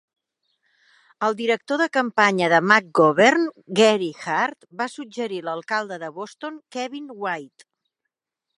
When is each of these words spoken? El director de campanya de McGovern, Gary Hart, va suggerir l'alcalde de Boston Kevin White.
El 1.25 1.35
director 1.41 1.79
de 1.81 1.87
campanya 1.97 2.47
de 2.53 2.61
McGovern, 2.69 3.45
Gary 3.81 4.09
Hart, 4.37 4.67
va 4.81 4.89
suggerir 4.97 5.41
l'alcalde 5.49 6.03
de 6.05 6.13
Boston 6.19 6.57
Kevin 6.77 7.07
White. 7.27 7.69